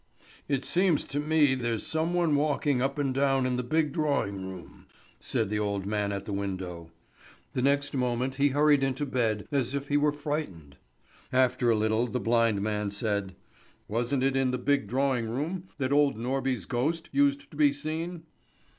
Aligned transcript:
"It 0.47 0.65
seems 0.65 1.03
to 1.03 1.19
me 1.19 1.53
there's 1.53 1.85
some 1.85 2.15
one 2.15 2.35
walking 2.35 2.81
up 2.81 2.97
and 2.97 3.13
down 3.13 3.45
in 3.45 3.55
the 3.55 3.61
big 3.63 3.93
drawing 3.93 4.47
room," 4.49 4.87
said 5.19 5.51
the 5.51 5.59
old 5.59 5.85
man 5.85 6.11
at 6.11 6.25
the 6.25 6.33
window. 6.33 6.89
The 7.53 7.61
next 7.61 7.95
moment 7.95 8.37
he 8.37 8.47
hurried 8.49 8.83
into 8.83 9.05
bed 9.05 9.47
as 9.51 9.75
if 9.75 9.89
he 9.89 9.97
were 9.97 10.11
frightened. 10.11 10.77
After 11.31 11.69
a 11.69 11.75
little, 11.75 12.07
the 12.07 12.19
blind 12.19 12.63
man 12.63 12.89
said: 12.89 13.35
"Wasn't 13.87 14.23
it 14.23 14.35
in 14.35 14.49
the 14.49 14.57
big 14.57 14.87
drawing 14.87 15.29
room 15.29 15.67
that 15.77 15.93
old 15.93 16.15
Norby's 16.17 16.65
ghost 16.65 17.07
used 17.11 17.51
to 17.51 17.55
be 17.55 17.71
seen?" 17.71 18.23